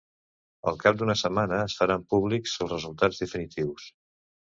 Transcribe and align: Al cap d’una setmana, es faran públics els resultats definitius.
Al 0.71 0.79
cap 0.83 0.97
d’una 1.01 1.17
setmana, 1.21 1.61
es 1.67 1.77
faran 1.83 2.09
públics 2.17 2.59
els 2.67 2.75
resultats 2.75 3.25
definitius. 3.27 3.91